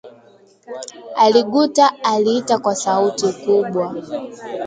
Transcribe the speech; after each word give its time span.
Aliguta 1.15 1.91
Aliita 2.03 2.57
kwa 2.57 2.75
sauti 2.75 3.27
kubwa 3.33 3.95